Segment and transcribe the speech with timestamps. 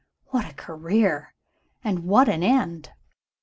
[0.29, 1.35] What a career!
[1.83, 2.89] and what an end!